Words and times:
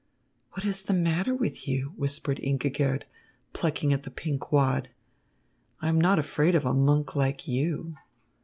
"What 0.53 0.65
is 0.65 0.81
the 0.81 0.95
matter 0.95 1.35
with 1.35 1.67
you?" 1.67 1.93
whispered 1.95 2.39
Ingigerd, 2.39 3.03
plucking 3.53 3.93
at 3.93 4.01
the 4.01 4.09
pink 4.09 4.51
wad. 4.51 4.89
"I 5.79 5.89
am 5.89 6.01
not 6.01 6.17
afraid 6.17 6.55
of 6.55 6.65
a 6.65 6.73
monk 6.73 7.15
like 7.15 7.47
you." 7.47 7.93